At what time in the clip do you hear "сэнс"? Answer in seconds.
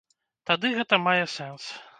1.37-1.73